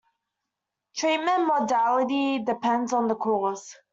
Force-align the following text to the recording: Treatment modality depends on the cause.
Treatment 0.97 1.45
modality 1.45 2.39
depends 2.39 2.91
on 2.91 3.07
the 3.07 3.13
cause. 3.13 3.75